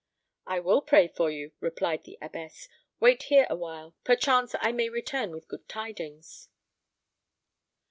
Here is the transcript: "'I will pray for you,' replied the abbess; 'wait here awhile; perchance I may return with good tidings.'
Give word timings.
"'I 0.47 0.61
will 0.61 0.81
pray 0.81 1.07
for 1.07 1.29
you,' 1.29 1.51
replied 1.59 2.05
the 2.05 2.17
abbess; 2.23 2.67
'wait 2.99 3.21
here 3.29 3.45
awhile; 3.51 3.95
perchance 4.03 4.55
I 4.59 4.71
may 4.71 4.89
return 4.89 5.29
with 5.29 5.47
good 5.47 5.69
tidings.' 5.69 6.49